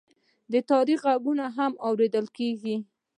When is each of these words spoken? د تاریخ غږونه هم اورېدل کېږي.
د 0.51 0.53
تاریخ 0.71 0.99
غږونه 1.09 1.45
هم 1.57 1.71
اورېدل 1.87 2.25
کېږي. 2.37 2.75